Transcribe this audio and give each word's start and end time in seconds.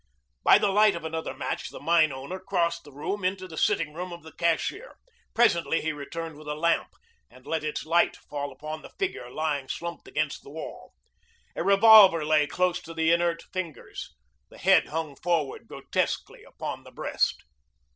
By 0.43 0.57
the 0.57 0.69
light 0.71 0.95
of 0.95 1.05
another 1.05 1.35
match 1.35 1.69
the 1.69 1.79
mine 1.79 2.11
owner 2.11 2.39
crossed 2.39 2.83
the 2.85 2.91
room 2.91 3.23
into 3.23 3.47
the 3.47 3.55
sitting 3.55 3.93
room 3.93 4.11
of 4.11 4.23
the 4.23 4.31
cashier. 4.31 4.95
Presently 5.35 5.79
he 5.81 5.91
returned 5.91 6.37
with 6.37 6.47
a 6.47 6.55
lamp 6.55 6.87
and 7.29 7.45
let 7.45 7.63
its 7.63 7.85
light 7.85 8.15
fall 8.17 8.51
upon 8.51 8.81
the 8.81 8.89
figure 8.97 9.29
lying 9.29 9.67
slumped 9.67 10.07
against 10.07 10.41
the 10.41 10.49
wall. 10.49 10.95
A 11.55 11.63
revolver 11.63 12.25
lay 12.25 12.47
close 12.47 12.81
to 12.81 12.95
the 12.95 13.11
inert 13.11 13.43
fingers. 13.53 14.15
The 14.49 14.57
head 14.57 14.87
hung 14.87 15.15
forward 15.17 15.67
grotesquely 15.67 16.43
upon 16.45 16.83
the 16.83 16.89
breast. 16.91 17.43